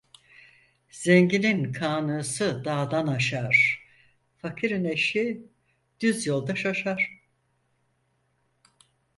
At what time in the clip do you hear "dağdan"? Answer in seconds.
2.65-3.07